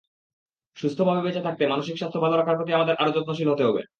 [0.77, 3.81] সুস্থভাবে বেঁচে থাকতে মানসিক স্বাস্থ্য ভাল রাখার প্রতি আমাদের আরও যত্নশীল হতে হবে।